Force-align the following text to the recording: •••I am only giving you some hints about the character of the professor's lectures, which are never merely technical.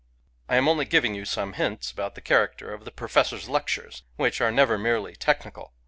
•••I 0.49 0.55
am 0.57 0.67
only 0.67 0.85
giving 0.85 1.13
you 1.13 1.25
some 1.25 1.53
hints 1.53 1.91
about 1.91 2.15
the 2.15 2.21
character 2.25 2.73
of 2.73 2.85
the 2.85 2.91
professor's 2.91 3.47
lectures, 3.47 4.01
which 4.15 4.41
are 4.41 4.51
never 4.51 4.79
merely 4.79 5.15
technical. 5.15 5.73